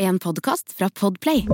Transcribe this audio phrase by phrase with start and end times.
[0.00, 1.44] En podkast fra Podplay.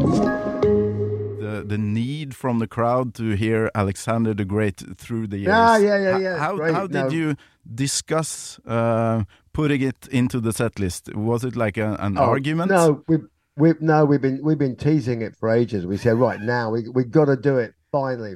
[1.41, 5.47] the the need from the crowd to hear Alexander the Great through the years.
[5.49, 7.11] Yeah, yeah, yeah, yeah, How great, how did no.
[7.11, 7.35] you
[7.75, 9.23] discuss uh,
[9.53, 11.09] putting it into the set list?
[11.15, 12.71] Was it like a, an Oh, argument?
[12.71, 13.17] No, we
[13.57, 15.85] we no, we've been we've been teasing it for ages.
[15.87, 18.35] We said right now we we got to do it finally.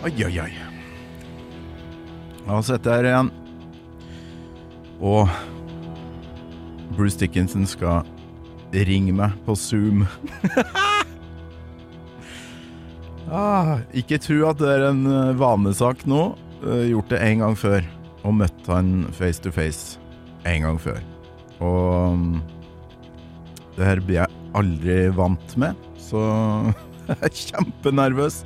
[0.00, 0.52] Oi, oi, oi.
[2.46, 3.28] La oss sette her igjen.
[5.04, 5.28] Og
[6.96, 8.08] Bruce Dickinson skal
[8.88, 10.06] ringe meg på Zoom.
[13.28, 16.32] ah, ikke tro at det er en eh, vanesak nå.
[16.64, 17.84] Eh, Gjort det en gang før,
[18.24, 20.00] og møtt han face to face
[20.48, 21.02] en gang før.
[21.60, 22.40] Og mm,
[23.76, 26.24] det her blir jeg aldri vant med, så
[27.10, 28.40] jeg er kjempenervøs.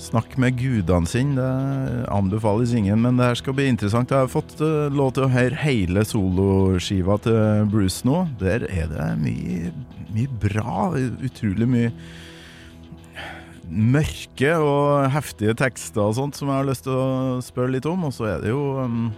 [0.00, 4.08] Snakk med gudene sine, det anbefales ingen, men det her skal bli interessant.
[4.08, 8.22] Jeg har fått eh, lov til å høre hele soloskiva til Bruce nå.
[8.40, 9.74] Der er det mye,
[10.14, 10.88] mye bra,
[11.20, 11.92] utrolig mye
[13.70, 18.08] mørke og heftige tekster og sånt som jeg har lyst til å spørre litt om.
[18.08, 19.10] Og så er det jo um,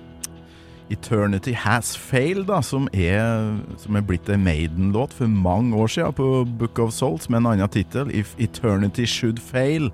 [0.93, 6.19] Eternity Has Failed, da, som er, som er blitt en Maiden-låt for mange år siden
[6.19, 9.93] på Book of Souls med en annen tittel, If Eternity Should Fail.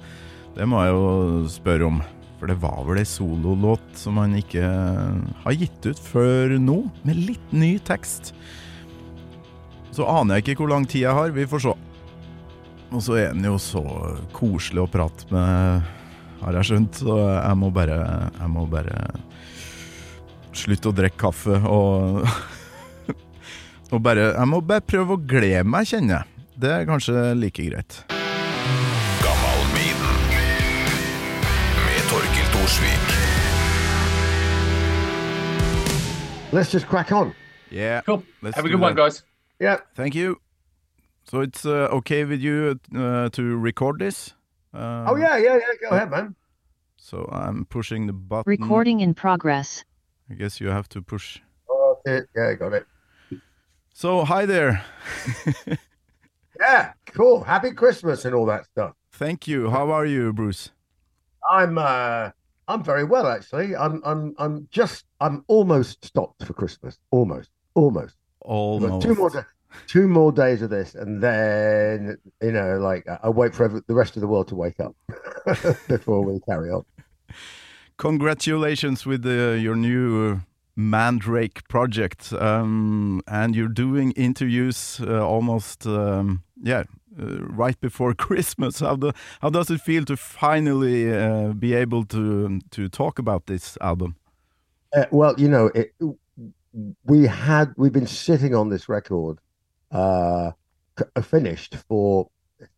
[0.58, 1.02] Det må jeg jo
[1.54, 1.98] spørre om,
[2.40, 4.64] for det var vel ei sololåt som han ikke
[5.44, 8.32] har gitt ut før nå, med litt ny tekst.
[9.94, 11.76] Så aner jeg ikke hvor lang tid jeg har, vi får se.
[12.90, 13.84] Og så er han jo så
[14.34, 15.94] koselig å prate med,
[16.42, 18.02] har jeg skjønt, så jeg må bare,
[18.40, 18.98] jeg må bare
[20.58, 22.24] slutte å drikke kaffe og
[23.94, 26.46] Og bare Jeg må bare prøve å glede meg, kjenner jeg.
[26.60, 28.02] Det er kanskje like greit.
[32.68, 33.08] Torkil
[36.52, 37.34] Let's just crack on.
[37.70, 38.00] Yeah.
[38.02, 38.22] Cool.
[38.42, 39.00] let's Have a do good one, that.
[39.02, 39.22] guys.
[39.60, 39.78] Yeah.
[39.94, 40.40] Thank you.
[41.24, 44.34] So it's uh, okay with you uh, to record this?
[44.72, 45.60] Uh, Oh yeah, yeah, yeah.
[45.82, 46.34] Go ahead, man.
[46.96, 48.44] So I'm pushing the button.
[48.50, 49.84] Recording in progress.
[50.30, 51.40] I guess you have to push.
[51.68, 52.86] Oh, yeah, yeah, got it.
[53.92, 54.84] So hi there.
[56.60, 57.44] Yeah, cool.
[57.44, 58.92] Happy Christmas and all that stuff.
[59.12, 59.70] Thank you.
[59.70, 60.72] How are you, Bruce?
[61.48, 62.30] I'm uh
[62.68, 63.74] I'm very well actually.
[63.74, 66.98] I'm I'm I'm just I'm almost stopped for Christmas.
[67.10, 67.50] Almost.
[67.74, 68.16] Almost.
[68.42, 69.06] Almost.
[69.06, 69.44] two more da-
[69.86, 73.94] two more days of this and then you know like I- wait for every, the
[73.94, 74.94] rest of the world to wake up
[75.88, 76.84] before we carry on.
[77.96, 80.38] Congratulations with uh, your new uh,
[80.76, 82.32] Mandrake project.
[82.32, 86.84] Um, and you're doing interviews uh, almost, um, yeah,
[87.18, 88.80] uh, right before Christmas.
[88.80, 93.46] How, do, how does it feel to finally uh, be able to to talk about
[93.46, 94.16] this album?
[94.94, 95.92] Uh, well, you know, it,
[97.04, 99.38] we had we've been sitting on this record,
[99.92, 100.52] uh,
[101.22, 102.28] finished for,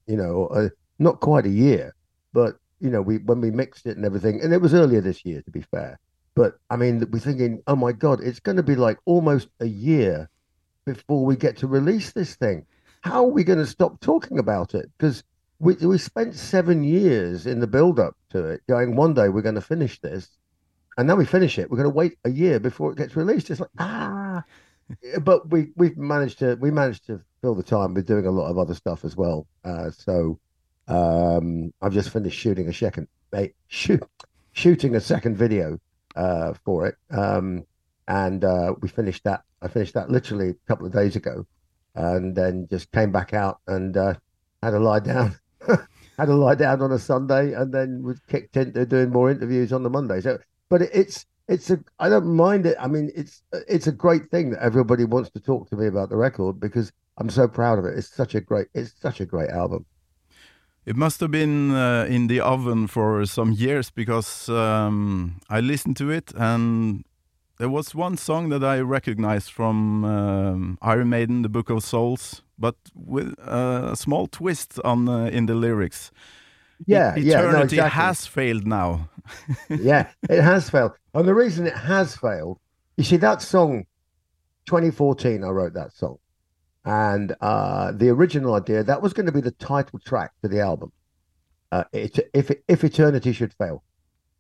[0.07, 0.69] you know, uh,
[0.99, 1.95] not quite a year,
[2.33, 5.25] but you know, we when we mixed it and everything, and it was earlier this
[5.25, 5.99] year, to be fair.
[6.35, 9.67] But I mean, we're thinking, oh my god, it's going to be like almost a
[9.67, 10.29] year
[10.87, 12.65] before we get to release this thing.
[13.01, 14.91] How are we going to stop talking about it?
[14.97, 15.25] Because
[15.59, 19.43] we we spent seven years in the build up to it, going one day we're
[19.43, 20.29] going to finish this,
[20.97, 21.71] and then we finish it.
[21.71, 23.51] We're going to wait a year before it gets released.
[23.51, 24.43] It's like ah,
[25.23, 28.51] but we we've managed to we managed to fill the time with doing a lot
[28.51, 29.47] of other stuff as well.
[29.65, 30.39] Uh, so
[30.89, 33.09] um, I've just finished shooting a second
[33.69, 34.03] shoot
[34.53, 35.79] shooting a second video
[36.17, 37.65] uh, for it, um,
[38.09, 39.43] and uh, we finished that.
[39.63, 41.47] I finished that literally a couple of days ago,
[41.95, 44.15] and then just came back out and uh,
[44.63, 45.37] had a lie down.
[46.19, 49.73] had a lie down on a Sunday, and then was kicked into doing more interviews
[49.73, 50.21] on the Monday.
[50.21, 52.77] So, but it, it's it's a I don't mind it.
[52.81, 56.11] I mean, it's it's a great thing that everybody wants to talk to me about
[56.11, 57.99] the record because I'm so proud of it.
[57.99, 59.87] It's such a great it's such a great album.
[60.87, 65.97] It must have been uh, in the oven for some years because um, I listened
[65.99, 67.05] to it and
[67.61, 72.41] there was one song that I recognized from um, Iron Maiden, The Book of Souls,
[72.59, 76.11] but with a small twist on uh, in the lyrics.
[76.87, 78.03] Yeah, E- yeah, no, Eternity exactly.
[78.03, 79.11] has failed now.
[79.69, 80.93] yeah, it has failed.
[81.13, 82.59] And the reason it has failed,
[82.97, 83.85] you see, that song,
[84.65, 86.17] 2014, I wrote that song.
[86.87, 90.61] And uh, the original idea, that was going to be the title track to the
[90.61, 90.93] album.
[91.71, 93.85] Uh, it, if, if Eternity Should Fail.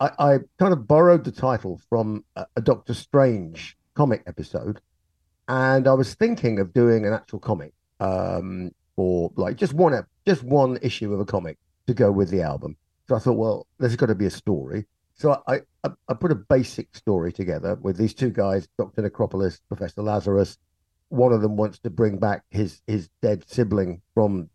[0.01, 4.81] I, I kind of borrowed the title from a, a Doctor Strange comic episode.
[5.49, 10.79] And I was thinking of doing an actual comic um, like just one, just one
[10.83, 12.77] issue of a comic to go with the album
[13.09, 14.87] So I thought, well, there's got to be a story.
[15.15, 19.03] So I, I, I put a basic story together with these two guys, Dr.
[19.03, 20.59] Necropolis, Professor Lazarus.
[21.09, 24.49] One of them wants to bring back his his dead sibling from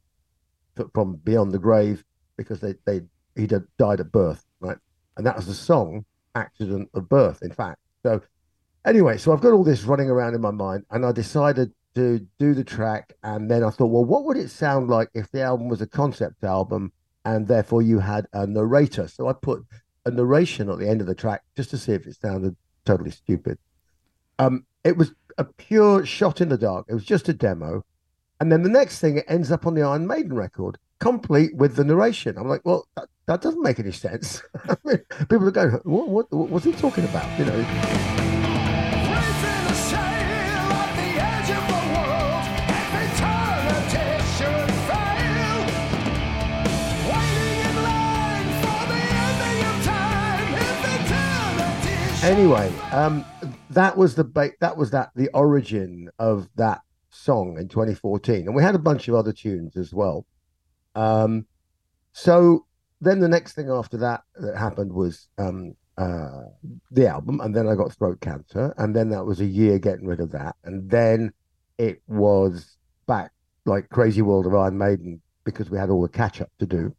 [0.93, 2.03] from beyond the grave
[2.37, 3.01] because they they
[3.35, 4.44] he died at birth?
[5.17, 8.21] And that was the song "Accident of Birth." In fact, so
[8.85, 12.19] anyway, so I've got all this running around in my mind, and I decided to
[12.39, 15.41] do the track, and then I thought, well, what would it sound like if the
[15.41, 16.91] album was a concept album,
[17.23, 19.07] and therefore you had a narrator?
[19.07, 19.65] So I put
[20.05, 23.11] a narration at the end of the track just to see if it sounded totally
[23.11, 23.57] stupid.
[24.39, 26.85] Um, it was a pure shot in the dark.
[26.89, 27.83] It was just a demo.
[28.39, 31.75] And then the next thing, it ends up on the Iron Maiden record, complete with
[31.75, 32.37] the narration.
[32.37, 34.43] I'm like, well, that, that doesn't make any sense.
[34.69, 37.39] I mean, people are going, what, what, what was he talking about?
[37.39, 37.65] You know.
[52.23, 53.23] Anyway, um,
[53.69, 56.81] that was the ba- that was that the origin of that
[57.11, 60.25] song in 2014, and we had a bunch of other tunes as well.
[60.95, 61.45] Um,
[62.13, 62.65] so
[63.05, 66.41] then the next thing after that that happened was um, uh,
[66.91, 70.07] the album, and then I got throat cancer, and then that was a year getting
[70.07, 71.31] rid of that, and then
[71.77, 73.31] it was back
[73.65, 76.95] like Crazy World of Iron Maiden because we had all the catch up to do,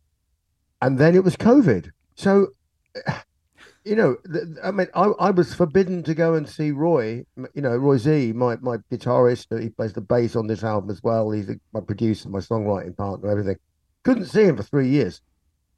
[0.80, 1.90] and then it was COVID.
[2.14, 2.48] So
[3.84, 4.16] you know,
[4.64, 7.24] I mean, I, I was forbidden to go and see Roy.
[7.54, 9.60] You know, Roy Z, my my guitarist.
[9.62, 11.30] He plays the bass on this album as well.
[11.30, 13.56] He's my producer, my songwriting partner, everything.
[14.02, 15.20] Couldn't see him for three years.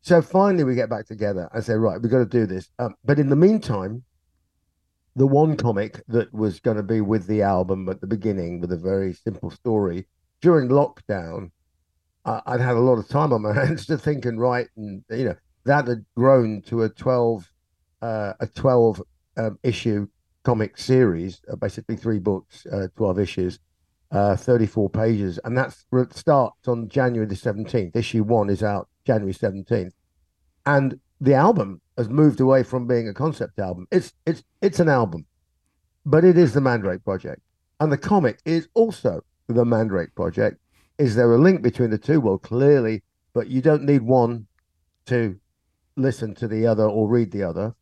[0.08, 1.50] So finally, we get back together.
[1.52, 2.70] I say, right, we've got to do this.
[2.78, 4.04] Um, but in the meantime,
[5.16, 8.72] the one comic that was going to be with the album at the beginning, with
[8.72, 10.06] a very simple story,
[10.40, 11.50] during lockdown,
[12.24, 15.04] I, I'd had a lot of time on my hands to think and write, and
[15.10, 17.46] you know, that had grown to a twelve
[18.00, 19.02] uh, a 12
[19.36, 20.08] um, issue
[20.42, 23.58] comic series, uh, basically three books, uh, 12 issues,
[24.10, 25.38] uh, 34 pages.
[25.44, 25.76] And that
[26.14, 27.94] starts on January the 17th.
[27.94, 29.92] Issue one is out January 17th.
[30.68, 33.88] And the album has moved away from being a concept album.
[33.90, 35.24] It's it's it's an album,
[36.04, 37.40] but it is the Mandrake Project,
[37.80, 40.60] and the comic is also the Mandrake Project.
[40.98, 42.20] Is there a link between the two?
[42.20, 44.46] Well, clearly, but you don't need one
[45.06, 45.40] to
[45.96, 47.74] listen to the other or read the other.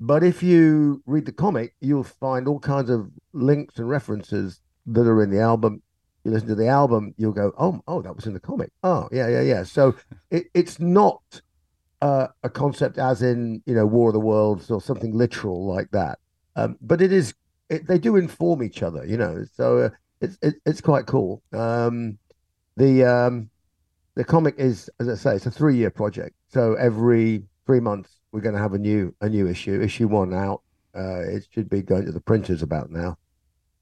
[0.00, 5.06] But if you read the comic, you'll find all kinds of links and references that
[5.06, 5.82] are in the album.
[6.24, 9.08] You listen to the album, you'll go, "Oh, oh, that was in the comic." Oh,
[9.12, 9.62] yeah, yeah, yeah.
[9.62, 9.94] So
[10.30, 11.42] it, it's not
[12.00, 15.90] uh, a concept as in you know War of the Worlds or something literal like
[15.92, 16.18] that,
[16.56, 17.34] um, but it is.
[17.70, 19.44] It, they do inform each other, you know.
[19.54, 19.90] So uh,
[20.20, 21.42] it's it, it's quite cool.
[21.52, 22.18] Um,
[22.76, 23.50] the um,
[24.14, 26.34] the comic is, as I say, it's a three year project.
[26.48, 29.80] So every three months we're going to have a new a new issue.
[29.80, 30.62] Issue one out.
[30.94, 33.16] Uh, it should be going to the printers about now,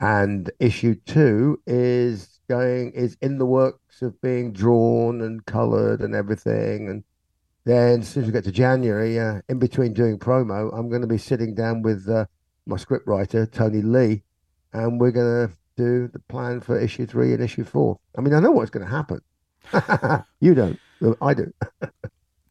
[0.01, 6.15] and issue two is going is in the works of being drawn and coloured and
[6.15, 6.89] everything.
[6.89, 7.05] And
[7.67, 11.01] then as soon as we get to January, uh, in between doing promo, I'm going
[11.01, 12.27] to be sitting down with uh,
[12.65, 14.23] my script writer Tony Lee,
[14.73, 17.99] and we're going to do the plan for issue three and issue four.
[18.17, 19.21] I mean, I know what's going to happen.
[20.41, 20.79] you don't.
[21.21, 21.53] I do.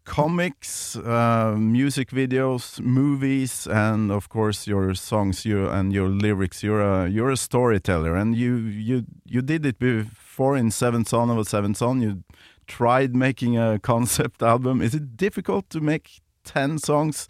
[0.06, 6.62] comics, uh, music videos, movies, and of course your songs, you and your lyrics.
[6.62, 11.30] You're a you're a storyteller, and you you you did it before in Seventh Son
[11.30, 12.02] of a Seventh Son.
[12.02, 12.24] You
[12.68, 14.82] tried making a concept album.
[14.82, 17.28] Is it difficult to make ten songs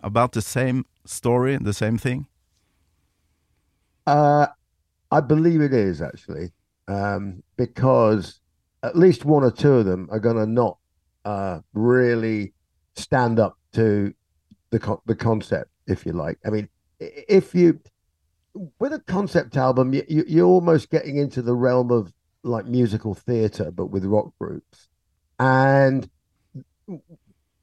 [0.00, 2.26] about the same story, and the same thing?
[4.06, 4.46] Uh,
[5.10, 6.52] I believe it is actually,
[6.88, 8.40] um, because
[8.82, 10.78] at least one or two of them are going to not
[11.24, 12.52] uh, really
[12.96, 14.12] stand up to
[14.70, 16.38] the co- the concept, if you like.
[16.44, 17.80] I mean, if you
[18.78, 22.12] with a concept album, you, you you're almost getting into the realm of
[22.42, 24.88] like musical theater, but with rock groups,
[25.38, 26.08] and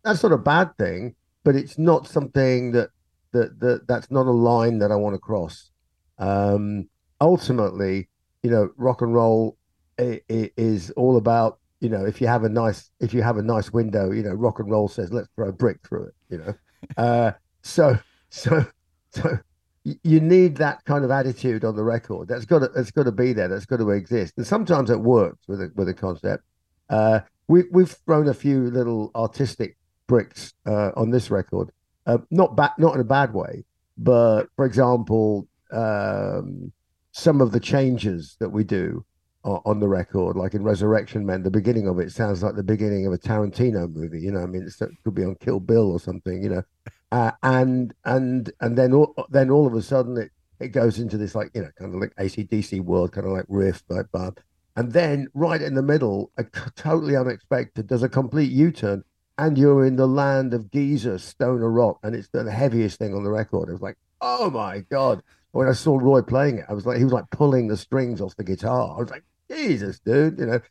[0.04, 1.16] that's not a bad thing.
[1.44, 2.90] But it's not something that
[3.32, 5.72] that that that's not a line that I want to cross.
[6.18, 6.90] Um,
[7.22, 8.10] ultimately,
[8.44, 9.58] you know, rock and roll
[9.98, 13.72] is all about you know, if you have a nice if you have a nice
[13.72, 16.54] window, you know, rock and roll says let's throw a brick through it, you know.
[16.98, 17.32] uh,
[17.62, 17.98] so
[18.30, 18.66] so
[19.12, 19.40] so
[19.84, 22.28] you need that kind of attitude on the record.
[22.28, 23.48] That's got to that's got to be there.
[23.48, 24.34] That's got to exist.
[24.38, 26.44] And sometimes it works with a with a concept.
[26.90, 31.72] Uh, we we've thrown a few little artistic bricks uh, on this record.
[32.06, 33.64] Uh, not bad, not in a bad way,
[33.98, 36.72] but for example, um,
[37.12, 39.06] some of the changes that we do
[39.44, 40.36] on the record.
[40.36, 43.92] Like in Resurrection Men, the beginning of it sounds like the beginning of a Tarantino
[43.92, 44.20] movie.
[44.20, 46.44] You know, I mean, it could be on Kill Bill or something.
[46.44, 46.64] You know,
[47.12, 51.18] uh, and and and then all, then all of a sudden it it goes into
[51.18, 54.34] this like you know kind of like ACDC world, kind of like riff like bar.
[54.76, 56.44] And then right in the middle, a
[56.76, 59.04] totally unexpected, does a complete U-turn,
[59.38, 63.24] and you're in the land of Geezer, Stoner Rock, and it's the heaviest thing on
[63.24, 63.70] the record.
[63.70, 65.24] It was like, oh my god!
[65.52, 68.22] When I saw Roy playing it, I was like, he was like pulling the strings
[68.22, 68.96] off the guitar.
[68.96, 70.62] I was like, Jesus, dude, you know.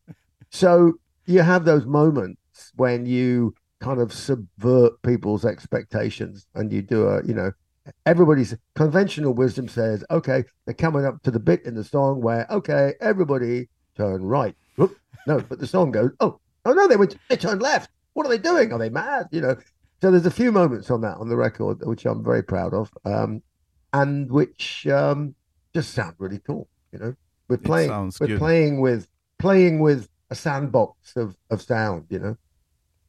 [0.50, 0.95] So
[1.26, 7.25] you have those moments when you kind of subvert people's expectations, and you do a,
[7.25, 7.52] you know,
[8.06, 12.47] everybody's conventional wisdom says, okay, they're coming up to the bit in the song where,
[12.50, 14.54] okay, everybody turn right.
[14.76, 14.97] Whoop.
[15.26, 17.90] No, but the song goes, oh, oh no, they went, they turned left.
[18.14, 18.73] What are they doing?
[18.73, 19.28] Are they mad?
[19.30, 19.56] You know.
[20.00, 22.90] So there's a few moments on that on the record which I'm very proud of,
[23.04, 23.42] um,
[23.92, 25.35] and which um,
[25.75, 26.68] just sound really cool.
[26.92, 27.14] You know,
[27.49, 28.38] we're playing, we're good.
[28.38, 29.08] playing with
[29.38, 32.06] playing with a sandbox of of sound.
[32.11, 32.37] You know.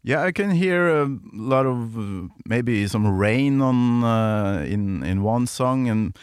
[0.03, 5.23] Yeah, I can hear a lot of uh, maybe some rain on uh, in in
[5.23, 6.17] one song, and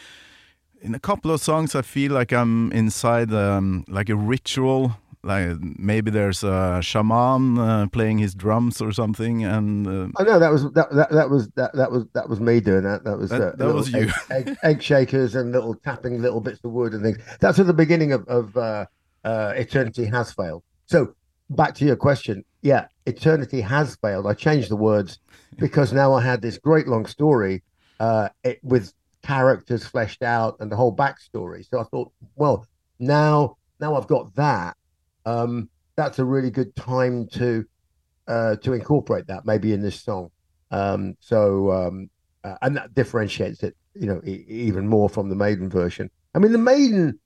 [0.81, 4.91] in a couple of songs, I feel like I'm inside um, like a ritual.
[5.23, 10.39] Like maybe there's a shaman uh, playing his drums or something, and uh, I know
[10.39, 13.03] that was that, that that was that that was that was me doing that.
[13.03, 14.09] That was That- uh, that was you.
[14.31, 17.17] Egg, egg, egg shakers and little tapping little bits of wood and things.
[17.41, 18.85] That's at the beginning of of uh,
[19.23, 20.63] uh, Eternity has failed.
[20.85, 21.13] So
[21.49, 24.27] back to your question, yeah, Eternity has failed.
[24.27, 25.19] I changed the words
[25.57, 27.63] because now I had this great long story
[27.99, 31.67] uh, it, with characters fleshed out and the whole backstory.
[31.67, 32.67] So I thought, well,
[32.99, 34.75] now now I've got that.
[35.25, 37.65] Um, that's a really good time to
[38.27, 40.29] uh, to incorporate that maybe in this song.
[40.71, 42.09] Um, so um,
[42.43, 46.09] uh, and that differentiates it, you know, e- even more from the Maiden version.
[46.35, 47.19] I mean, the Maiden,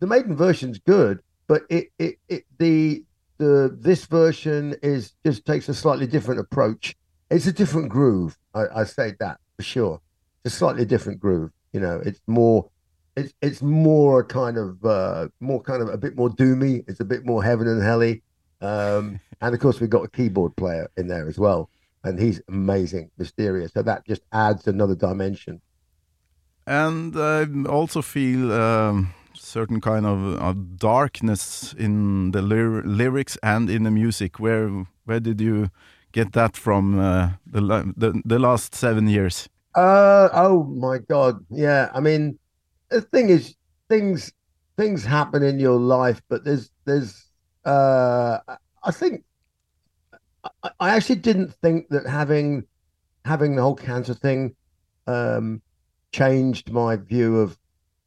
[0.00, 3.04] the Maiden version's good, but it it, it the
[3.38, 6.94] the this version is just takes a slightly different approach.
[7.30, 8.36] It's a different groove.
[8.54, 10.00] I, I say that for sure.
[10.44, 11.50] It's a slightly different groove.
[11.72, 12.70] You know, it's more.
[13.16, 16.84] It's it's more a kind of uh, more kind of a bit more doomy.
[16.88, 18.22] It's a bit more heaven and helly.
[18.60, 21.70] Um, and of course, we've got a keyboard player in there as well,
[22.02, 23.72] and he's amazing, mysterious.
[23.72, 25.60] So that just adds another dimension.
[26.66, 29.14] and I also feel um,
[29.54, 34.40] certain kind of uh, darkness in the lyr lyrics and in the music.
[34.40, 34.68] Where
[35.04, 35.70] where did you
[36.10, 36.98] get that from?
[36.98, 37.60] Uh, the,
[37.96, 39.48] the the last seven years.
[39.74, 41.34] Uh oh my god.
[41.50, 41.90] Yeah.
[41.94, 42.38] I mean
[42.90, 43.54] the thing is
[43.88, 44.32] things
[44.76, 47.30] things happen in your life, but there's there's
[47.64, 48.38] uh
[48.82, 49.22] I think
[50.64, 52.64] I, I actually didn't think that having
[53.24, 54.56] having the whole cancer thing
[55.06, 55.62] um
[56.10, 57.56] changed my view of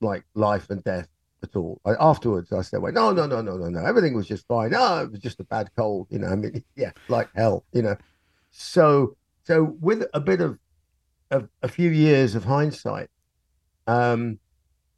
[0.02, 1.08] like life and death
[1.44, 1.80] at all.
[1.86, 3.86] I, afterwards I said, wait, no, no, no, no, no, no.
[3.86, 4.72] Everything was just fine.
[4.72, 6.28] No, it was just a bad cold, you know.
[6.32, 7.96] I mean, yeah, like hell, you know.
[8.52, 10.58] So so with a bit of
[11.32, 13.10] a, a few years of hindsight,
[13.88, 14.40] um,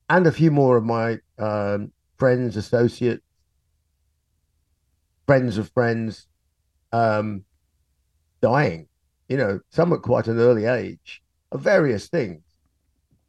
[0.10, 3.24] and a few more of my um, friends, associates,
[5.28, 6.28] friends of friends,
[6.92, 7.44] um,
[8.42, 8.88] dying.
[9.28, 12.42] You know, some at quite an early age of various things.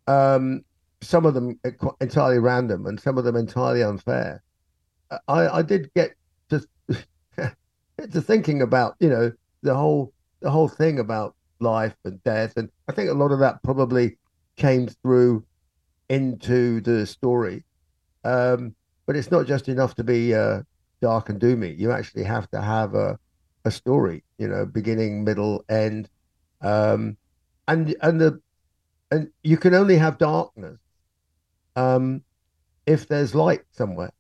[0.06, 0.64] Um,
[1.02, 1.58] some of them
[2.00, 4.42] entirely random, and some of them entirely unfair.
[5.28, 6.14] I, I did get
[6.50, 6.64] to
[7.98, 12.54] to thinking about you know the whole the whole thing about life and death.
[12.56, 14.18] And I think a lot of that probably
[14.56, 15.44] came through
[16.08, 17.64] into the story.
[18.24, 18.74] Um,
[19.06, 20.62] but it's not just enough to be uh,
[21.00, 21.78] dark and doomy.
[21.78, 23.18] You actually have to have a,
[23.64, 26.08] a story, you know, beginning, middle, end.
[26.60, 27.16] Um,
[27.68, 28.40] and and the
[29.10, 30.78] and you can only have darkness
[31.80, 32.22] um,
[32.86, 34.12] if there's light somewhere.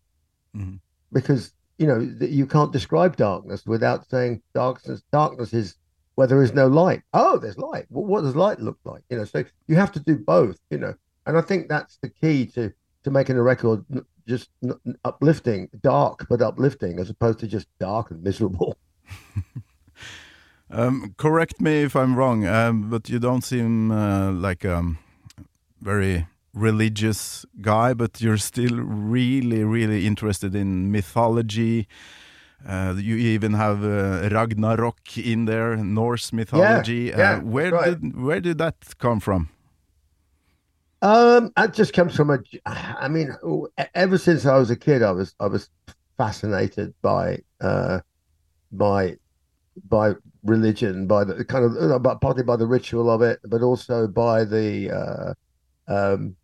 [0.56, 0.80] Mhm.
[1.12, 5.02] Because you know you can't describe darkness without saying darkness.
[5.12, 5.76] Darkness is
[6.14, 7.02] where there is no light.
[7.14, 7.86] Oh, there's light.
[7.90, 9.02] Well, what does light look like?
[9.10, 10.58] You know, so you have to do both.
[10.70, 10.94] You know,
[11.26, 12.72] and I think that's the key to
[13.04, 13.84] to making a record
[14.26, 14.50] just
[15.04, 18.76] uplifting, dark but uplifting, as opposed to just dark and miserable.
[20.72, 24.94] Um, correct me if I'm wrong, um, but you don't seem uh, like a
[25.80, 26.28] very
[26.60, 31.88] religious guy, but you're still really, really interested in mythology.
[32.66, 37.12] Uh, you even have uh, Ragnarok in there, Norse mythology.
[37.16, 38.00] yeah, uh, where right.
[38.00, 39.48] did where did that come from?
[41.02, 42.38] Um, that just comes from a.
[42.66, 43.34] I mean,
[43.94, 45.70] ever since I was a kid, I was I was
[46.18, 48.00] fascinated by uh,
[48.72, 49.16] by
[49.88, 50.14] by
[50.44, 54.06] religion, by the kind of uh, but partly by the ritual of it, but also
[54.06, 55.34] by the uh,
[55.88, 56.36] um,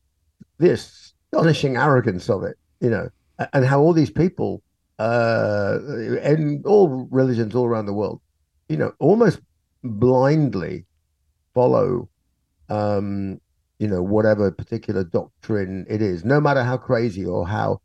[0.58, 2.56] the astonishing arrogance of it.
[2.80, 3.08] You know,
[3.52, 4.62] and how all these people,
[4.98, 5.78] uh,
[6.22, 8.20] and all religions all around the world,
[8.68, 9.40] you know, almost
[9.82, 10.84] blindly
[11.54, 12.08] follow,
[12.68, 13.40] um,
[13.78, 17.80] you know, whatever particular doctrine it is, no matter how crazy or how,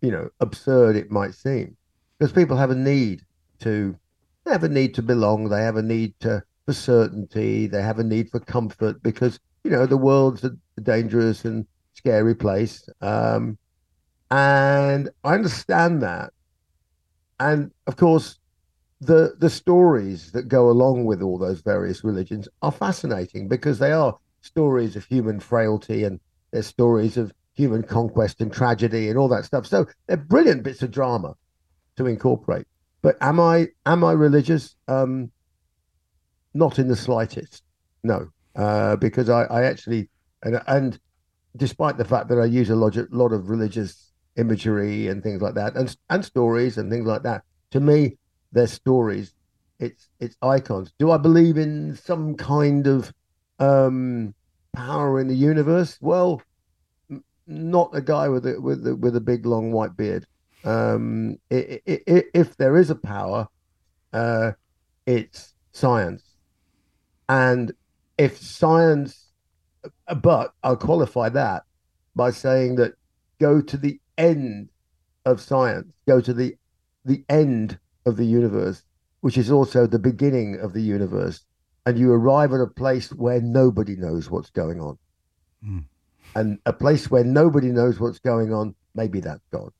[0.00, 1.76] you know, absurd it might seem,
[2.18, 3.22] because people have a need
[3.60, 3.96] to,
[4.44, 7.98] they have a need to belong, they have a need to for certainty, they have
[7.98, 10.52] a need for comfort, because you know the world's a
[10.82, 11.66] dangerous and
[12.04, 13.56] scary place, um,
[14.30, 16.32] and I understand that,
[17.40, 18.38] and of course,
[19.00, 23.92] the the stories that go along with all those various religions are fascinating because they
[23.92, 26.20] are stories of human frailty and
[26.52, 29.66] they're stories of human conquest and tragedy and all that stuff.
[29.66, 31.34] So they're brilliant bits of drama
[31.96, 32.66] to incorporate.
[33.00, 34.76] But am I am I religious?
[34.88, 35.30] Um,
[36.52, 37.62] not in the slightest.
[38.02, 40.08] No, uh, because I, I actually
[40.42, 40.98] and and
[41.56, 45.42] despite the fact that I use a lot of, lot of religious imagery and things
[45.42, 47.42] like that, and and stories and things like that,
[47.72, 48.18] to me,
[48.52, 49.34] they're stories.
[49.78, 50.92] It's it's icons.
[50.98, 53.12] Do I believe in some kind of
[53.58, 54.34] um,
[54.74, 55.98] power in the universe?
[56.00, 56.42] Well,
[57.10, 60.26] m- not a guy with a with a, with a big long white beard.
[60.64, 63.48] Um, i i i if there is a power,
[64.12, 64.52] uh,
[65.06, 66.22] it's science,
[67.28, 67.72] and
[68.18, 69.23] if science,
[70.22, 71.64] but I'll qualify that
[72.14, 72.94] by saying that
[73.40, 74.70] go to the end
[75.24, 76.56] of science, go to the
[77.04, 78.82] the end of the universe,
[79.20, 81.44] which is also the beginning of the universe,
[81.86, 84.98] and you arrive at a place where nobody knows what's going on.
[85.66, 85.84] Mm.
[86.36, 89.70] And a place where nobody knows what's going on, maybe that's God.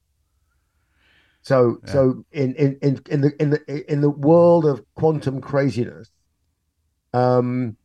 [1.43, 1.93] So Yeah.
[1.93, 6.11] so in, in in in the in the in the world of quantum craziness,
[7.13, 7.77] um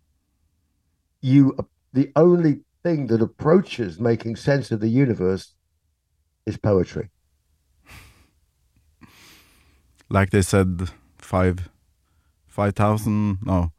[1.21, 1.55] you
[1.93, 5.55] the only thing that approaches making sense of the universe
[6.45, 7.09] is poetry.
[10.09, 11.69] like they said five
[12.47, 13.71] five thousand no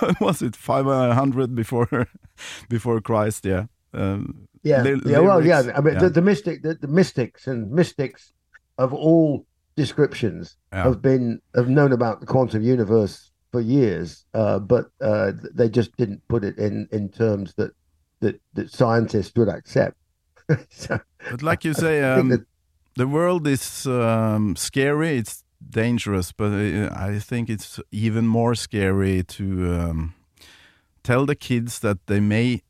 [0.00, 2.08] what was it five hundred before
[2.68, 3.64] before Christ yeah
[3.94, 5.20] um, Yeah, yeah.
[5.20, 5.62] Well, yeah.
[5.74, 6.00] I mean, yeah.
[6.00, 8.32] The, the mystic, the, the mystics and mystics
[8.76, 10.82] of all descriptions Yeah.
[10.84, 15.96] have been have known about the quantum universe for years, uh, but uh, they just
[15.96, 17.72] didn't put it in in terms that
[18.20, 19.96] that that scientists would accept.
[20.70, 20.98] so,
[21.30, 22.46] but like you say um, that-
[22.96, 29.22] the world is um, scary it's dangerous but uh, I think it's even more scary
[29.24, 30.14] to um,
[31.02, 32.62] tell the kids that they may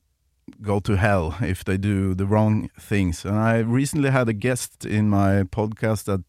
[0.62, 4.84] go to hell if they do the wrong things and I recently had a guest
[4.84, 6.24] in my podcast that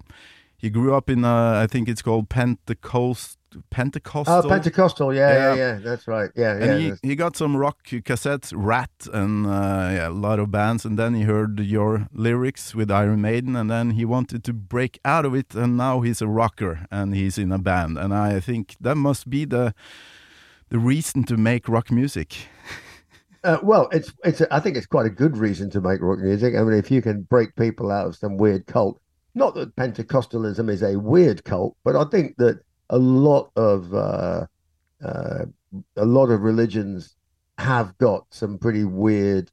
[0.57, 3.38] he grew up in a, I think it's called Pentecost
[3.69, 5.13] Pentecostal oh, Pentecostal.
[5.13, 5.55] Yeah, yeah, Yeah.
[5.55, 6.29] yeah, That's right.
[6.35, 6.77] Yeah, yeah.
[6.77, 10.85] he, that's- he got some rock cassettes, Ratt, and uh, yeah, a lot of bands.
[10.85, 14.99] And then he heard your lyrics with Iron Maiden, and then he wanted to break
[15.03, 15.55] out of it.
[15.55, 17.97] And now he's a rocker and he's in a band.
[17.97, 19.73] And I think that must be the
[20.69, 22.35] the reason to make rock music.
[23.43, 24.41] Uh, well, it's it's.
[24.41, 26.55] A, I think it's quite a good reason to make rock music.
[26.55, 28.99] I mean, if you can break people out of some weird cult,
[29.33, 34.45] not that Pentecostalism is a weird cult, but I think that a lot of uh,
[35.03, 35.45] uh,
[35.95, 37.15] a lot of religions
[37.57, 39.51] have got some pretty weird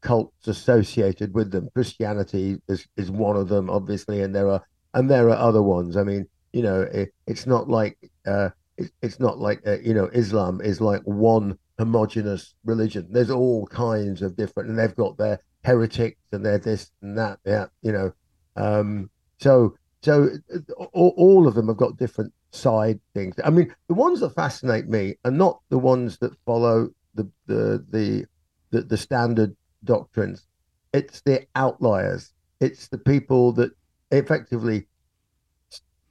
[0.00, 1.68] cults associated with them.
[1.74, 4.62] Christianity is is one of them, obviously, and there are
[4.94, 5.96] and there are other ones.
[5.96, 9.94] I mean, you know, it, it's not like uh, it, it's not like uh, you
[9.94, 13.08] know, Islam is like one homogenous religion.
[13.10, 17.38] There's all kinds of different, and they've got their heretics and their this and that.
[17.44, 18.12] Yeah, you know,
[18.56, 23.34] um, so so uh, all, all of them have got different side things.
[23.44, 27.84] I mean, the ones that fascinate me are not the ones that follow the the
[27.90, 28.26] the
[28.70, 30.46] the, the standard doctrines.
[30.92, 32.32] It's the outliers.
[32.60, 33.72] It's the people that
[34.10, 34.86] effectively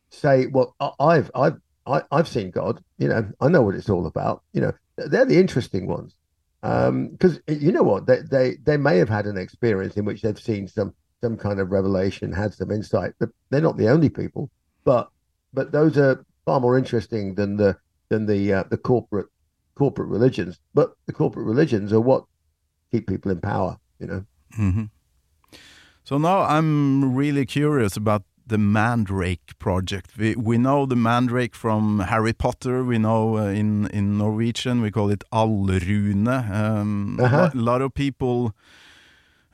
[0.09, 2.83] say, "Well, I've I've I, I've seen God.
[2.97, 4.43] You know, I know what it's all about.
[4.53, 6.15] You know, they're the interesting ones
[6.63, 10.21] um, because you know what they, they they may have had an experience in which
[10.21, 13.13] they've seen some some kind of revelation, had some insight.
[13.19, 14.49] But they're not the only people.
[14.85, 15.09] But
[15.53, 17.77] but those are far more interesting than the
[18.09, 19.27] than the uh, the corporate
[19.75, 20.59] corporate religions.
[20.73, 22.25] But the corporate religions are what
[22.91, 23.77] keep people in power.
[23.99, 24.25] You know.
[24.55, 24.83] hmm
[26.03, 30.17] So now I'm really curious about the Mandrake project.
[30.17, 32.83] We we know the Mandrake from Harry Potter.
[32.83, 36.27] We know uh, in in Norwegian we call it Alrune.
[36.27, 37.49] Um, Uh-huh.
[37.53, 38.51] A lot of people.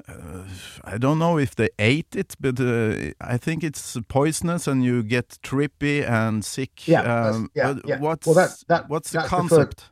[0.08, 0.44] Uh,
[0.84, 5.04] I don't know if they ate it, but uh, I think it's poisonous and you
[5.04, 6.88] get trippy and sick.
[6.88, 8.00] Yeah, that's- um, yeah, yeah.
[8.00, 9.90] What's Well, that- that- what's the that's the first- concept?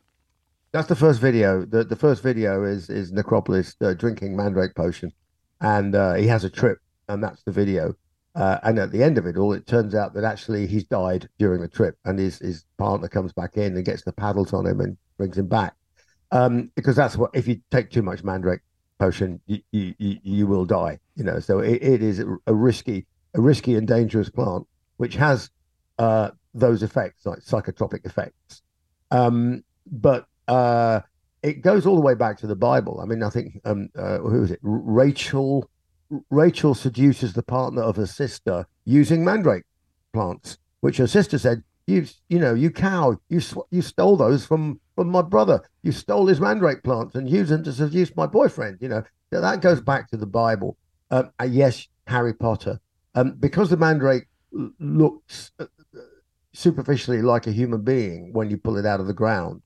[0.72, 1.64] That's the first video.
[1.64, 5.12] The the first video is is Necropolis uh, drinking Mandrake potion,
[5.60, 7.94] and uh, he has a trip, and that's the video.
[8.34, 11.26] Uh, and at the end of it all, it turns out that actually he's died
[11.38, 14.66] during the trip, and his his partner comes back in and gets the paddles on
[14.66, 15.74] him and brings him back.
[16.32, 18.60] Um, because that's what if you take too much mandrake
[18.98, 20.98] potion, you you, you, will die.
[21.16, 25.14] You know, so it, it is a, a risky a risky and dangerous plant, which
[25.14, 25.50] has
[25.98, 28.62] uh, those effects like psychotropic effects.
[29.10, 31.00] Um, but uh,
[31.42, 33.00] it goes all the way back to the Bible.
[33.00, 34.60] I mean, I think um, uh, who is it?
[34.62, 35.68] Rachel.
[36.30, 39.64] Rachel seduces the partner of her sister using mandrake
[40.14, 44.44] plants, which her sister said, "You, you know, you cow, you sw- you stole those
[44.44, 45.62] from from my brother.
[45.82, 49.62] You stole his mandrake plants and used them to seduce my boyfriend." You know, that
[49.62, 50.76] goes back to the Bible.
[51.10, 52.78] Um, uh, yes, Harry Potter,
[53.14, 54.26] um, because the mandrake
[54.78, 55.66] looks uh,
[56.52, 59.62] superficially like a human being when you pull it out of the ground.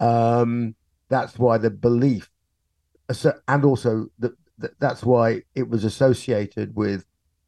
[0.00, 0.74] Um,
[1.08, 2.28] that's why the belief,
[3.46, 4.34] and also the,
[4.80, 7.04] that's why it was associated with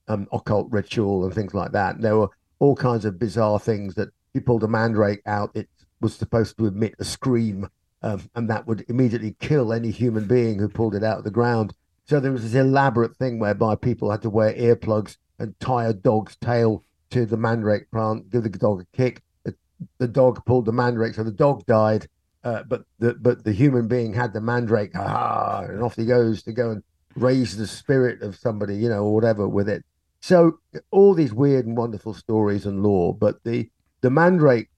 [0.07, 2.00] um, occult ritual and things like that.
[2.00, 5.69] There were all kinds of bizarre things that you pulled a mandrake out, it
[6.01, 7.69] was supposed to emit a scream,
[8.03, 11.31] um, and that would immediately kill any human being who pulled it out of the
[11.31, 11.75] ground.
[12.07, 15.93] So there was this elaborate thing whereby people had to wear earplugs and tie a
[15.93, 19.23] dog's tail to the mandrake plant, give the dog a kick.
[19.45, 19.55] The,
[19.99, 22.09] the dog pulled the mandrake, so the dog died.
[22.43, 26.43] Uh, but the but the human being had the mandrake, ah, and off he goes
[26.43, 26.83] to go and
[27.17, 29.83] raise the spirit of somebody, you know, or whatever with it.
[30.25, 30.61] So
[30.91, 33.69] all these weird and wonderful stories and lore, but the
[34.01, 34.71] the Mandrake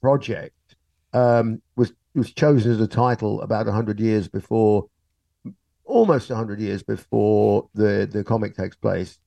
[0.00, 0.76] project
[1.12, 4.88] um, was was chosen as a title about hundred years before,
[5.84, 9.18] almost hundred years before the the comic takes place,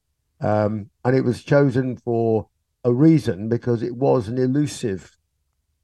[0.42, 2.50] um, and it was chosen for
[2.84, 5.16] a reason because it was an elusive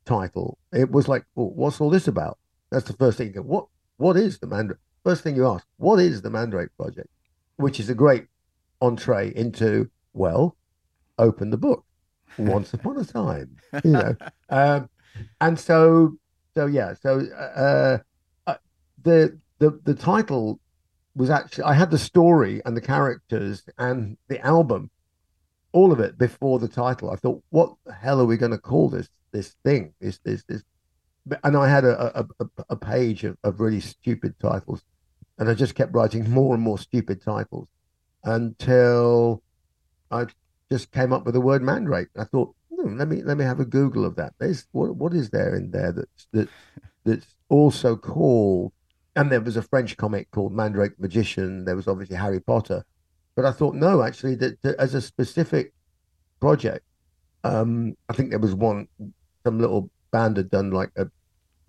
[0.06, 0.58] title.
[0.72, 2.40] It was like, well, what's all this about?
[2.72, 3.28] That's the first thing.
[3.28, 4.80] You go, what what is the Mandrake?
[5.04, 7.10] First thing you ask, what is the Mandrake Project?
[7.58, 8.26] Which is a great
[8.84, 10.56] entree into well,
[11.18, 11.86] open the book.
[12.38, 14.16] Once upon a time, you know,
[14.50, 14.90] um,
[15.42, 16.18] and so
[16.56, 17.98] so yeah, so uh,
[18.48, 18.56] uh,
[19.04, 20.60] the the the title
[21.16, 24.90] was actually I had the story and the characters and the album,
[25.72, 27.12] all of it before the title.
[27.12, 29.94] I thought, what the hell are we going to call this this thing?
[30.02, 30.64] This this this,
[31.44, 34.84] and I had a a, a, a page of, of really stupid titles,
[35.38, 37.68] and I just kept writing more and more stupid titles
[38.24, 39.42] until
[40.12, 40.26] I
[40.72, 42.10] just came up with the word mandrake.
[42.18, 44.34] I thought, hmm, let me let me have a Google of that.
[44.40, 46.50] There's what what is there in there that's that
[47.04, 48.72] that's also called
[49.16, 51.66] and there was a French comic called Mandrake Magician.
[51.66, 52.84] There was obviously Harry Potter,
[53.36, 55.74] but I thought no, actually, that, that as a specific
[56.40, 56.86] project,
[57.44, 58.88] um, I think there was one
[59.44, 61.08] some little band had done like a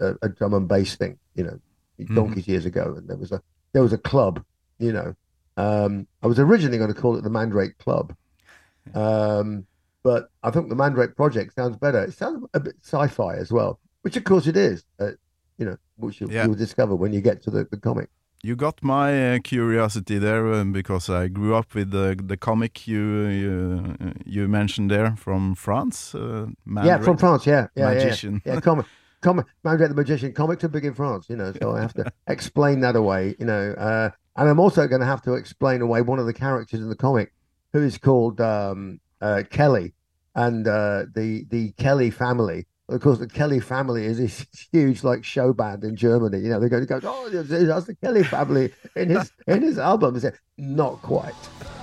[0.01, 1.59] a, a drum and bass thing, you know,
[2.01, 2.15] mm-hmm.
[2.15, 4.43] donkeys years ago, and there was a there was a club,
[4.79, 5.15] you know.
[5.57, 8.15] Um, I was originally going to call it the Mandrake Club,
[8.95, 9.67] um,
[10.03, 12.03] but I think the Mandrake Project sounds better.
[12.03, 14.85] It sounds a bit sci-fi as well, which of course it is.
[14.99, 15.13] Uh,
[15.59, 16.45] you know, which you'll, yeah.
[16.45, 18.11] you'll, discover when you get to the, the comic.
[18.43, 22.87] You got my uh, curiosity there um, because I grew up with the the comic
[22.87, 26.15] you you, you mentioned there from France.
[26.15, 26.49] Uh,
[26.85, 27.47] yeah, from France.
[27.47, 28.43] Yeah, yeah, magician.
[28.45, 28.61] Yeah, yeah.
[28.61, 28.87] comic,
[29.23, 30.33] comic, Mandrake the magician.
[30.35, 31.55] Comics are big in France, you know.
[31.59, 33.73] So I have to explain that away, you know.
[33.73, 36.89] Uh, and I'm also going to have to explain away one of the characters in
[36.89, 37.33] the comic,
[37.73, 39.95] who is called um, uh, Kelly,
[40.35, 45.25] and uh, the the Kelly family of course, the Kelly family is this huge like
[45.25, 46.39] show band in Germany.
[46.39, 49.79] You know, they're going to go, oh, that's the Kelly family in his in his
[49.79, 50.21] album.
[50.59, 51.35] Not quite.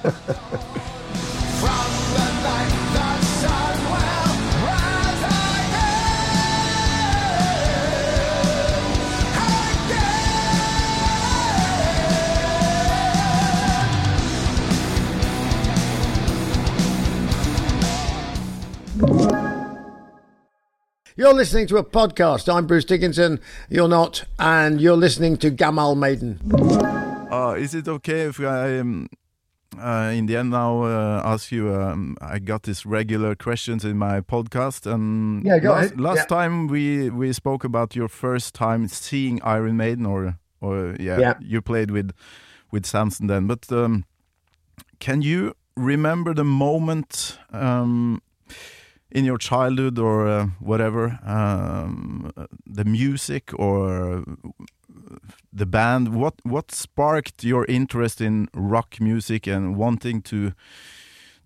[21.17, 22.53] You're listening to a podcast.
[22.53, 23.41] I'm Bruce Dickinson.
[23.69, 26.39] You're not, and you're listening to Gammal Maiden.
[27.29, 29.09] Uh, is it okay if I, um,
[29.77, 31.75] uh, in the end, now uh, ask you?
[31.75, 35.99] Um, I got these regular questions in my podcast, and yeah, go last, ahead.
[35.99, 36.25] last yeah.
[36.25, 41.33] time we we spoke about your first time seeing Iron Maiden, or or yeah, yeah.
[41.41, 42.11] you played with
[42.71, 43.47] with Samson then.
[43.47, 44.05] But um,
[44.99, 47.37] can you remember the moment?
[49.11, 52.31] In your childhood or uh, whatever, um,
[52.65, 54.23] the music or
[55.51, 60.53] the band, what what sparked your interest in rock music and wanting to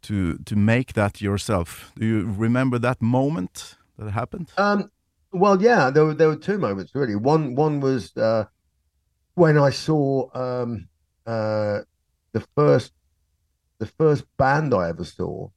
[0.03, 1.91] to to make that yourself?
[1.95, 4.51] Do you remember that moment that happened?
[4.57, 4.91] Um,
[5.31, 7.15] well, yeah, there were there were two moments really.
[7.15, 8.45] One one was uh,
[9.33, 10.87] when I saw um,
[11.25, 11.79] uh,
[12.31, 12.93] the first
[13.79, 15.49] the first band I ever saw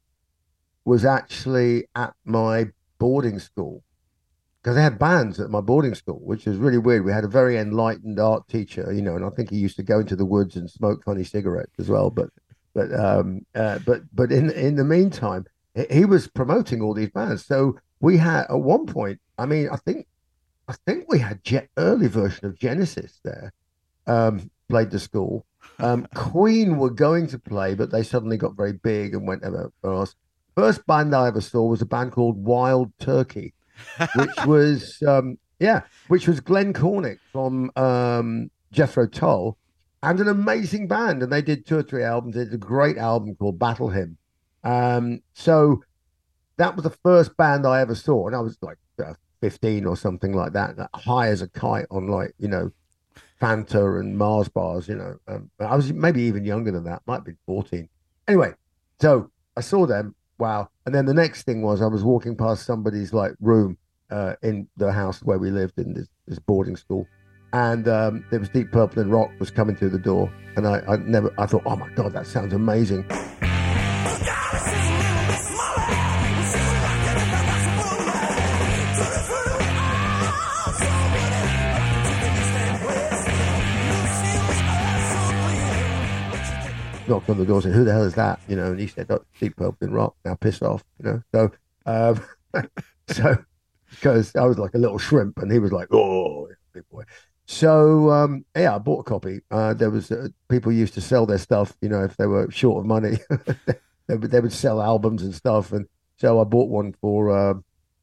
[0.88, 2.66] was actually at my
[2.98, 3.82] boarding school
[4.62, 7.04] because they had bands at my boarding school, which is really weird.
[7.04, 9.82] We had a very enlightened art teacher, you know, and I think he used to
[9.82, 12.08] go into the woods and smoke funny cigarettes as well.
[12.08, 12.30] But
[12.72, 15.44] but um uh, but but in in the meantime,
[15.90, 17.44] he, was promoting all these bands.
[17.44, 20.06] So we had at one point, I mean, I think
[20.68, 23.52] I think we had jet early version of Genesis there.
[24.06, 25.44] Um, played the school.
[25.80, 29.70] Um, Queen were going to play, but they suddenly got very big and went over
[29.84, 30.14] us.
[30.58, 33.54] First band I ever saw was a band called Wild Turkey,
[34.16, 39.56] which was um, yeah, which was Glenn Cornick from um, Jethro Tull,
[40.02, 41.22] and an amazing band.
[41.22, 42.34] And they did two or three albums.
[42.34, 44.18] They did a great album called Battle Hymn.
[44.64, 45.80] Um, so
[46.56, 49.96] that was the first band I ever saw, and I was like uh, fifteen or
[49.96, 52.72] something like that, high as a kite on like you know
[53.40, 54.88] Fanta and Mars bars.
[54.88, 57.02] You know, um, I was maybe even younger than that.
[57.06, 57.88] Might be fourteen.
[58.26, 58.54] Anyway,
[58.98, 60.16] so I saw them.
[60.38, 60.70] Wow.
[60.86, 63.76] And then the next thing was I was walking past somebody's like room
[64.10, 67.06] uh, in the house where we lived in this, this boarding school.
[67.52, 70.32] And um, there was Deep Purple in Rock was coming through the door.
[70.56, 73.04] And I, I never, I thought, oh my God, that sounds amazing.
[87.08, 88.40] Knocked on the door and said, Who the hell is that?
[88.48, 90.14] You know, and he said, oh, Deep Purple in Rock.
[90.24, 91.22] Now piss off, you know.
[91.32, 91.50] So,
[91.86, 92.22] um,
[93.08, 93.38] so
[93.90, 97.04] because I was like a little shrimp, and he was like, "Oh, big boy."
[97.46, 99.40] So um, yeah, I bought a copy.
[99.50, 102.50] Uh, there was uh, people used to sell their stuff, you know, if they were
[102.50, 103.18] short of money,
[104.06, 107.54] they, would, they would sell albums and stuff, and so I bought one for uh,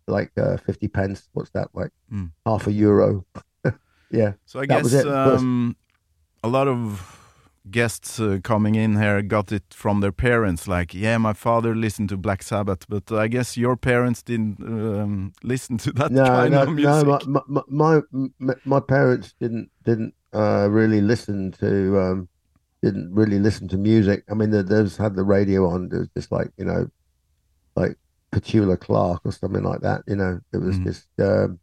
[0.08, 1.30] like uh, fifty pence.
[1.34, 1.92] What's that like?
[2.12, 2.32] Mm.
[2.46, 3.26] Half a euro.
[4.12, 4.34] yeah.
[4.46, 5.76] So I guess um,
[6.44, 7.25] a lot of
[7.72, 10.68] guests uh, coming in here got it from their parents.
[10.68, 15.34] Like, yeah, my father listened to Black Sabbath, but I guess your parents didn't um,
[15.44, 17.08] listen to that no, kind no, of music.
[17.08, 17.20] no.
[17.26, 18.02] My, my, my,
[18.40, 22.30] my, my parents didn't didn't uh, really listen to um,
[22.84, 24.24] didn't really listen to music.
[24.30, 25.90] I mean, they, they just had the radio on.
[25.92, 26.88] It was just like you know,
[27.76, 27.98] like
[28.32, 30.04] Petula Clark or something like that.
[30.08, 30.84] You know, it was Mhm.
[30.84, 31.08] just.
[31.20, 31.60] Um,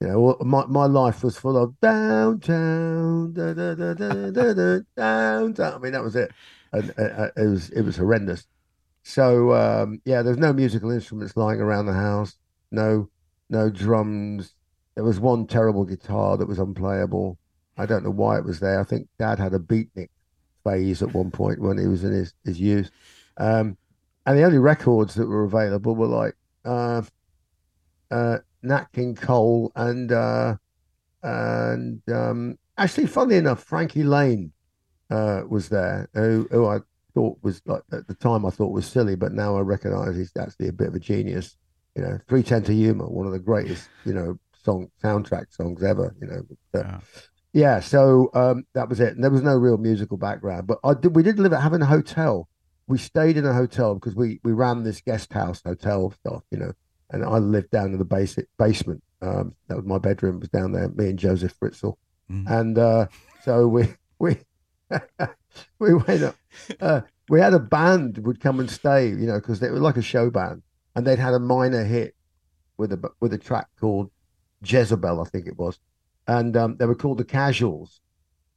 [0.00, 4.78] you know, my, my life was full of downtown, da, da, da, da, da, da,
[4.96, 5.74] downtown.
[5.74, 6.32] I mean, that was it,
[6.72, 8.46] and uh, uh, it was it was horrendous.
[9.02, 12.36] So um, yeah, there's no musical instruments lying around the house.
[12.70, 13.10] No,
[13.50, 14.54] no drums.
[14.94, 17.38] There was one terrible guitar that was unplayable.
[17.76, 18.80] I don't know why it was there.
[18.80, 20.08] I think Dad had a beatnik
[20.64, 22.90] phase at one point when he was in his his youth.
[23.36, 23.76] Um,
[24.24, 27.02] and the only records that were available were like uh,
[28.10, 30.56] uh, Nat King Cole and uh,
[31.22, 34.52] and um, actually, funnily enough, Frankie Laine
[35.10, 36.78] uh, was there, who, who I
[37.14, 40.32] thought was like at the time I thought was silly, but now I recognise he's
[40.38, 41.56] actually a bit of a genius.
[41.96, 45.82] You know, Three Ten to Yuma, one of the greatest you know song soundtrack songs
[45.82, 46.14] ever.
[46.20, 46.42] You know,
[46.72, 47.00] but, Yeah.
[47.52, 47.80] yeah.
[47.80, 50.66] So um, that was it, and there was no real musical background.
[50.66, 52.48] But I did, we did live at having a hotel.
[52.86, 56.58] We stayed in a hotel because we we ran this guest house hotel stuff, you
[56.58, 56.72] know,
[57.10, 59.02] and I lived down in the basic basement.
[59.22, 60.88] Um, that was my bedroom was down there.
[60.88, 61.94] Me and Joseph Fritzl,
[62.30, 62.50] Mhm.
[62.50, 63.06] and uh,
[63.44, 64.38] so we we
[65.78, 66.36] we went up.
[66.80, 69.96] Uh, we had a band would come and stay, you know, because they were like
[69.96, 70.62] a show band,
[70.94, 72.14] and they'd had a minor hit
[72.76, 74.10] with a with a track called
[74.64, 75.78] Jezebel, I think it was,
[76.26, 78.00] and um, they were called the Casuals,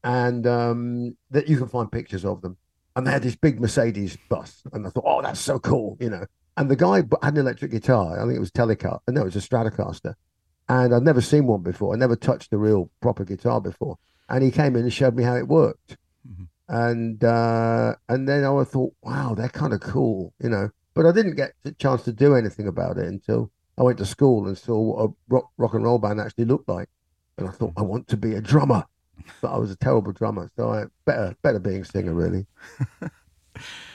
[0.04, 2.58] and um, that you can find pictures of them.
[2.96, 6.10] And they had this big Mercedes bus, and I thought, oh, that's so cool, you
[6.12, 6.26] know.
[6.56, 8.20] And the guy had an electric guitar.
[8.20, 9.00] I think it was Telecaster.
[9.10, 10.14] No, it was a Stratocaster.
[10.70, 11.94] And I'd never seen one before.
[11.94, 13.98] I never touched a real proper guitar before.
[14.30, 15.98] And he came in and showed me how it worked.
[16.28, 16.48] Mhm.
[16.70, 20.70] And uh, and then I thought, wow, they're kind of cool, you know.
[20.94, 24.06] But I didn't get the chance to do anything about it until I went to
[24.06, 26.88] school and saw what a rock, rock and roll band actually looked like.
[27.38, 28.86] And I thought, I want to be a drummer.
[29.42, 30.50] But I was a terrible drummer.
[30.56, 32.46] So I better better being a singer, really.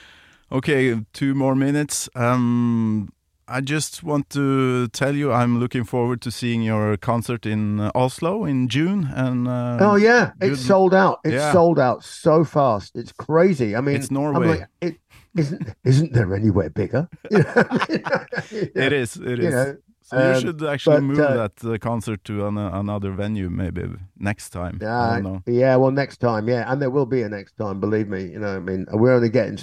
[0.51, 2.09] Okay, two more minutes.
[2.15, 3.09] Um,
[3.47, 7.91] I just want to tell you I'm looking forward to seeing your concert in uh,
[7.95, 9.09] Oslo in June.
[9.13, 11.19] And uh, Oh yeah, good- it's sold out.
[11.23, 11.51] It's Yeah.
[11.51, 12.95] sold out so fast.
[12.95, 13.75] It's crazy.
[13.75, 14.47] I mean, It's I'm Norway.
[14.47, 14.97] like, it
[15.37, 15.69] isn't.
[15.83, 17.07] Isn't there anywhere bigger?
[17.31, 17.63] You know?
[18.85, 19.17] It is.
[19.17, 22.47] It You know, so you um, should actually but, move uh, that uh, concert to
[22.47, 23.83] an, another venue maybe
[24.17, 24.79] next time.
[24.81, 25.43] I Yeah, don't know.
[25.45, 25.75] yeah.
[25.75, 27.79] Well, next time, yeah, and there will be a next time.
[27.79, 28.23] Believe me.
[28.31, 29.57] You know, I mean, we're only getting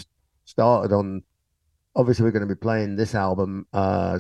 [0.46, 1.22] started on.
[1.94, 4.18] Obviously, we're going to be playing this album, uh,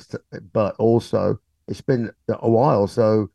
[0.52, 3.30] but also it's been a while, so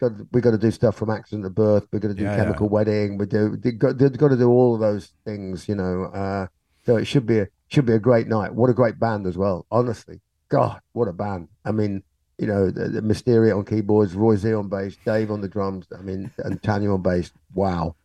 [0.00, 1.88] got, we got to do stuff from Accident of Birth.
[1.90, 2.42] We're going to do Yeah, yeah.
[2.44, 3.18] Chemical Wedding.
[3.18, 3.56] We do.
[3.56, 6.04] got, got to do all of those things, you know.
[6.04, 6.46] Uh,
[6.86, 8.54] So it should be a should be a great night.
[8.54, 9.66] What a great band as well.
[9.72, 11.48] Honestly, God, what a band.
[11.64, 12.04] I mean,
[12.38, 15.86] you know, the, the Mistheria on keyboards, Roy Z on bass, Dave on the drums.
[15.98, 17.32] I mean, and Tanya on bass.
[17.52, 17.96] Wow.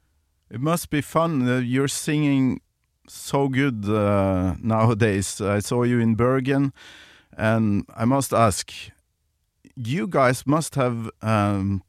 [0.50, 1.48] It must be fun.
[1.48, 2.62] Uh, you're singing
[3.12, 5.42] so good uh, nowadays.
[5.42, 6.72] I saw you in Bergen,
[7.38, 8.72] and I must ask,
[9.76, 11.84] you guys must have um,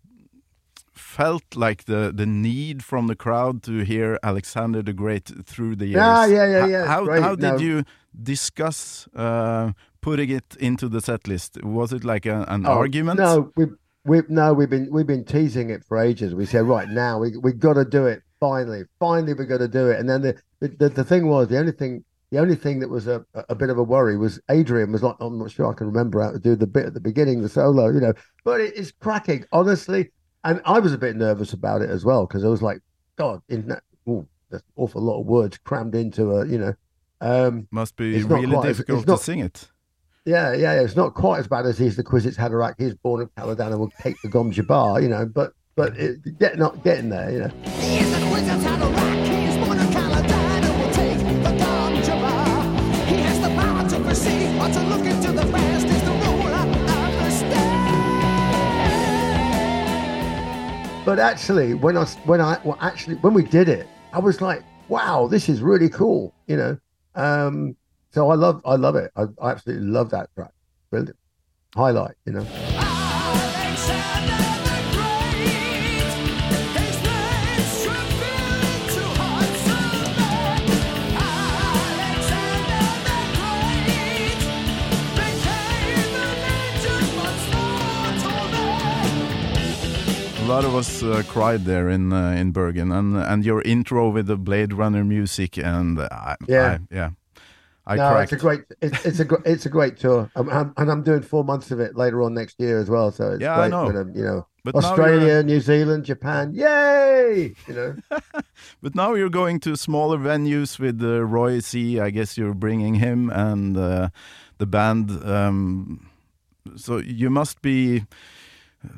[0.92, 5.87] felt like the the need from the crowd to hear Alexander the Great through the
[5.87, 5.96] years.
[5.96, 7.22] Yeah, yeah, yeah, yeah, How great.
[7.22, 7.58] how did No.
[7.58, 7.85] you
[8.22, 11.62] discuss uh, putting it into the set list?
[11.62, 13.18] Was it like a, an Oh, argument?
[13.20, 13.66] No, we
[14.04, 16.35] we no, we've been we've been teasing it for ages.
[16.35, 18.22] We said right now we we got to do it.
[18.42, 20.00] Finally, finally, we're going to do it.
[20.00, 20.37] And then the,
[20.76, 23.70] the the thing was the only thing the only thing that was a, a bit
[23.70, 26.40] of a worry was Adrian was like I'm not sure I can remember how to
[26.40, 28.12] do the bit at the beginning, the solo, you know.
[28.44, 30.11] But it is cracking, honestly.
[30.42, 32.81] And I was a bit nervous about it as well because I was like,
[33.14, 36.74] God, in that, ooh, that's an awful lot of words crammed into a, you know.
[37.20, 39.70] Um, Must be It's really quite- difficult it's not- to sing it.
[40.24, 40.81] yeah, yeah.
[40.81, 42.74] It's not quite as bad as he's the Kwisatz Haderach.
[42.76, 45.26] He's born in Caladan and will take the Gom Jabbar, you know.
[45.26, 47.50] But but it, get not getting there, you know.
[61.04, 64.62] But actually, when I when I well, actually when we did it, I was like,
[64.88, 66.78] wow, this is really cool, you know.
[67.14, 67.76] Um,
[68.11, 69.11] so I love I love it.
[69.16, 70.52] I, I absolutely love that track.
[70.90, 71.16] Brilliant
[71.74, 72.82] highlight, you know.
[90.52, 94.26] Lot of us uh, cried there in uh, in Bergen, and and your intro with
[94.26, 96.78] the Blade Runner music, and uh, I, Yeah.
[96.90, 97.10] I, yeah,
[97.86, 98.32] I no, cracked.
[98.34, 101.02] it's a great it's, it's a gr- it's a great tour, um, I'm, and I'm
[101.02, 103.10] doing four months of it later on next year as well.
[103.10, 103.86] So it's Yeah, I know.
[103.86, 107.54] when I'm, you know, But Australia, New Zealand, Japan, yay!
[107.66, 107.96] You know,
[108.82, 111.98] But now you're going to smaller venues with uh, Roy Z.
[111.98, 114.08] I guess you're bringing him and uh,
[114.58, 115.10] the band.
[115.24, 116.10] Um,
[116.76, 118.04] so you must be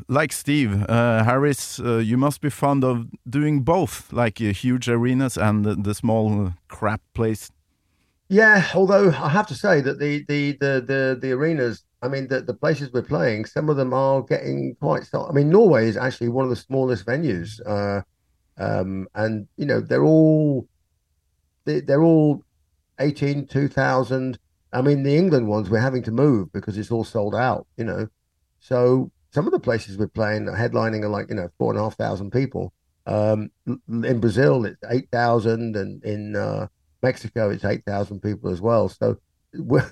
[0.09, 1.81] like Steve uh, Harris.
[1.81, 5.95] Uh, you must be fond of doing both, like uh, huge arenas and the, the
[5.95, 7.51] small uh, crap place.
[8.29, 8.67] yeah.
[8.75, 12.41] Although I have to say that the the the the, the arenas, I mean, the,
[12.43, 15.09] the places we're playing, some of them are getting quite.
[15.15, 18.03] I mean, Norway is actually one of the smallest venues, uh,
[18.59, 20.69] um, and you know they're all
[21.65, 22.43] they, they're all
[23.01, 24.39] 18, 2000.
[24.73, 27.67] I mean, the England ones we're having to move because it's all sold out.
[27.77, 28.09] You know,
[28.61, 31.83] so some of the places we're playing, headlining are like you know four and a
[31.83, 32.73] half thousand people.
[33.07, 36.69] Um, in Brazil, it's eight thousand, and in uh,
[37.03, 38.89] Mexico, it's eight thousand people as well.
[38.89, 39.19] So
[39.55, 39.91] we're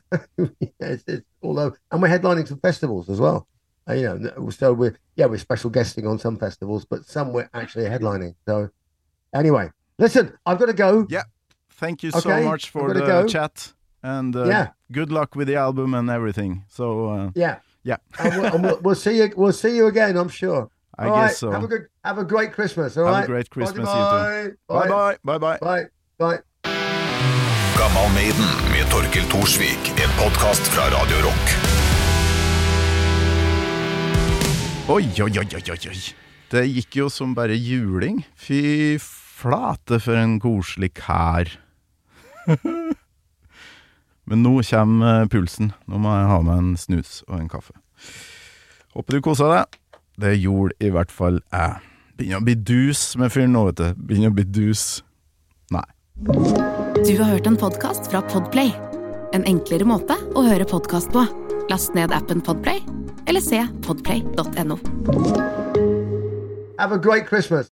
[0.80, 3.46] it's, it's although and we're headlining some festivals as well.
[3.88, 7.50] Uh, you know, so we're yeah we're special guesting on some festivals, but some we're
[7.52, 8.34] actually headlining.
[8.46, 8.70] So
[9.34, 11.06] anyway, listen, I've got to go.
[11.10, 11.24] Yeah.
[11.70, 13.26] Thank you so much for the go.
[13.26, 13.72] chat
[14.04, 14.68] and uh, Yeah.
[14.92, 16.64] good luck with the album and everything.
[16.68, 19.32] So uh, Yeah, yeah, and we'll, and we'll, we'll see you.
[19.36, 20.16] We'll see you again.
[20.16, 20.70] I'm sure.
[20.98, 21.50] I All guess right, so.
[21.50, 22.96] Have a good, have a great Christmas.
[22.96, 25.16] All Have a great Christmas, you Bye, Bye bye.
[25.24, 25.38] bye.
[25.38, 25.86] Bye bye.
[26.18, 26.38] Bye.
[27.78, 29.92] Gammal Maiden med Torkil Thorsvik.
[29.96, 31.46] En podkast fra Radio Rock.
[34.88, 35.98] Oi, oi, oi, oi, oi, oi.
[36.52, 38.20] Det gikk jo som bare juling.
[38.36, 41.48] Fy flate for en koselig kar.
[44.32, 45.74] Men nå kommer pulsen.
[45.84, 47.74] Nå må jeg ha meg en snus og en kaffe.
[48.96, 49.76] Håper du kosa deg.
[50.24, 51.82] Det gjorde i hvert fall jeg.
[52.16, 54.00] Begynner å bli dus med fyren nå, vet du.
[54.08, 55.02] Begynner å bli dus.
[55.72, 55.84] Nei.
[56.24, 58.72] Du har hørt en podkast fra Podplay.
[59.36, 61.26] En enklere måte å høre podkast på.
[61.68, 62.80] Last ned appen Podplay,
[63.28, 64.80] eller se podplay.no.
[66.80, 67.60] Have a great Christmas.